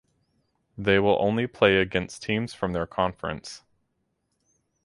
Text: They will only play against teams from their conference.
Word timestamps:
They 0.79 0.97
will 0.97 1.21
only 1.21 1.45
play 1.45 1.77
against 1.77 2.23
teams 2.23 2.55
from 2.55 2.73
their 2.73 2.87
conference. 2.87 3.61